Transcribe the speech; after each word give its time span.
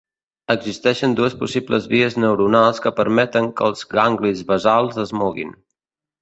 Existeixen 0.51 1.11
dues 1.19 1.35
possibles 1.41 1.85
vies 1.91 2.17
neuronals 2.23 2.81
que 2.87 2.93
permeten 3.01 3.51
que 3.61 3.69
els 3.69 3.85
ganglis 3.93 4.43
basals 4.55 4.99
es 5.07 5.15
moguin. 5.21 5.55